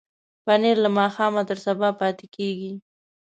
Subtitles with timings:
[0.45, 2.73] پنېر له ماښامه تر سبا پاتې کېږي.